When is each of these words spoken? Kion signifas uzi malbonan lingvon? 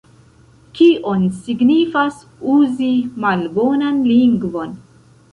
Kion 0.77 1.25
signifas 1.41 2.17
uzi 2.53 2.87
malbonan 3.25 3.99
lingvon? 4.13 4.73